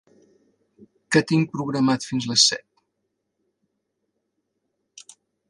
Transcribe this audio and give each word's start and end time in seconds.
Què 1.15 1.21
tinc 1.31 1.51
programat 1.57 2.07
fins 2.13 2.29
les 2.31 2.47
set? 2.53 2.67